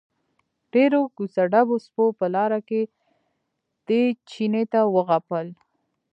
[0.73, 2.81] ډېرو کوڅه ډبو سپو په لاره کې
[3.87, 5.47] دې چیني ته وغپل.